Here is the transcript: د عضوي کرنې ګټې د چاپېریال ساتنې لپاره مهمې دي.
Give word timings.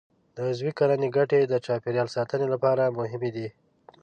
د 0.35 0.37
عضوي 0.49 0.71
کرنې 0.79 1.07
ګټې 1.17 1.39
د 1.47 1.53
چاپېریال 1.65 2.07
ساتنې 2.15 2.47
لپاره 2.53 2.93
مهمې 2.99 3.31
دي. 3.35 3.47